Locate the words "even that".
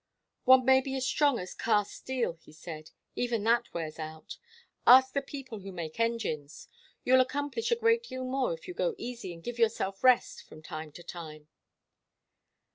3.15-3.71